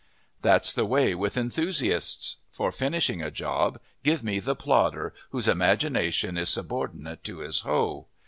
[0.41, 2.37] That's the way with enthusiasts.
[2.49, 8.07] For finishing a job, give me the plodder whose imagination is subordinate to his hoe.